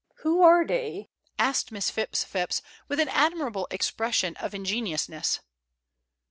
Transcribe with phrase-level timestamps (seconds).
[0.23, 5.41] "Who are they?" asked Miss Phipps Phipps, with an admirable expression of ingenuousness.